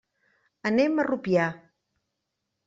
[0.69, 1.45] Anem a Rupià.